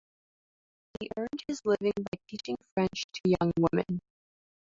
He 0.99 1.09
earned 1.15 1.43
his 1.47 1.61
living 1.63 1.93
by 1.95 2.17
teaching 2.27 2.57
French 2.73 3.05
to 3.13 3.35
young 3.39 3.51
women. 3.55 4.01